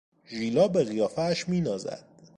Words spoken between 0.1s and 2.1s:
ژیلا به قیافهاش مینازد.